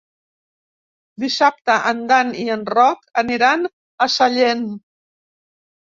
[1.23, 3.71] Dissabte en Dan i en Roc aniran
[4.09, 4.69] a Sallent.